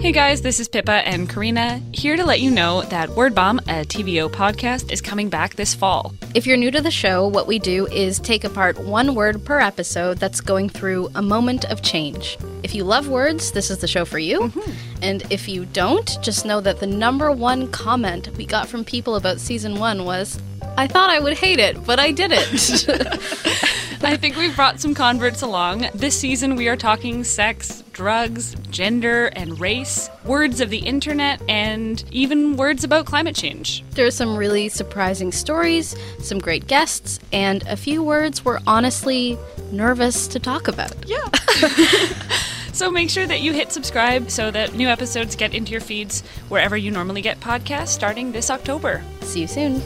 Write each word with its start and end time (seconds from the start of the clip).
Hey 0.00 0.12
guys, 0.12 0.42
this 0.42 0.60
is 0.60 0.68
Pippa 0.68 1.08
and 1.08 1.28
Karina 1.28 1.82
here 1.92 2.16
to 2.16 2.24
let 2.24 2.40
you 2.40 2.52
know 2.52 2.82
that 2.82 3.10
Word 3.10 3.34
Bomb, 3.34 3.58
a 3.58 3.84
TVO 3.84 4.30
podcast, 4.30 4.92
is 4.92 5.00
coming 5.00 5.28
back 5.28 5.56
this 5.56 5.74
fall. 5.74 6.14
If 6.36 6.46
you're 6.46 6.56
new 6.56 6.70
to 6.70 6.80
the 6.80 6.88
show, 6.88 7.26
what 7.26 7.48
we 7.48 7.58
do 7.58 7.88
is 7.88 8.20
take 8.20 8.44
apart 8.44 8.78
one 8.78 9.16
word 9.16 9.44
per 9.44 9.58
episode 9.58 10.18
that's 10.18 10.40
going 10.40 10.68
through 10.68 11.10
a 11.16 11.20
moment 11.20 11.64
of 11.64 11.82
change. 11.82 12.38
If 12.62 12.76
you 12.76 12.84
love 12.84 13.08
words, 13.08 13.50
this 13.50 13.72
is 13.72 13.78
the 13.78 13.88
show 13.88 14.04
for 14.04 14.20
you. 14.20 14.42
Mm-hmm. 14.42 15.02
And 15.02 15.32
if 15.32 15.48
you 15.48 15.64
don't, 15.64 16.16
just 16.22 16.46
know 16.46 16.60
that 16.60 16.78
the 16.78 16.86
number 16.86 17.32
one 17.32 17.68
comment 17.72 18.28
we 18.36 18.46
got 18.46 18.68
from 18.68 18.84
people 18.84 19.16
about 19.16 19.40
season 19.40 19.80
one 19.80 20.04
was, 20.04 20.40
I 20.76 20.86
thought 20.86 21.10
I 21.10 21.18
would 21.18 21.36
hate 21.36 21.58
it, 21.58 21.84
but 21.84 21.98
I 21.98 22.12
didn't. 22.12 22.86
I 24.08 24.16
think 24.16 24.36
we've 24.36 24.56
brought 24.56 24.80
some 24.80 24.94
converts 24.94 25.42
along. 25.42 25.86
This 25.94 26.18
season, 26.18 26.56
we 26.56 26.66
are 26.68 26.78
talking 26.78 27.24
sex, 27.24 27.84
drugs, 27.92 28.54
gender, 28.70 29.26
and 29.36 29.60
race, 29.60 30.08
words 30.24 30.62
of 30.62 30.70
the 30.70 30.78
internet, 30.78 31.42
and 31.46 32.02
even 32.10 32.56
words 32.56 32.84
about 32.84 33.04
climate 33.04 33.36
change. 33.36 33.84
there 33.90 34.06
are 34.06 34.10
some 34.10 34.34
really 34.34 34.70
surprising 34.70 35.30
stories, 35.30 35.94
some 36.20 36.38
great 36.38 36.66
guests, 36.66 37.20
and 37.34 37.62
a 37.64 37.76
few 37.76 38.02
words 38.02 38.46
we're 38.46 38.60
honestly 38.66 39.36
nervous 39.72 40.26
to 40.28 40.38
talk 40.38 40.68
about. 40.68 40.94
Yeah. 41.06 41.28
so 42.72 42.90
make 42.90 43.10
sure 43.10 43.26
that 43.26 43.42
you 43.42 43.52
hit 43.52 43.72
subscribe 43.72 44.30
so 44.30 44.50
that 44.50 44.72
new 44.72 44.88
episodes 44.88 45.36
get 45.36 45.52
into 45.52 45.72
your 45.72 45.82
feeds 45.82 46.22
wherever 46.48 46.78
you 46.78 46.90
normally 46.90 47.20
get 47.20 47.40
podcasts 47.40 47.88
starting 47.88 48.32
this 48.32 48.48
October. 48.48 49.04
See 49.20 49.42
you 49.42 49.46
soon. 49.46 49.82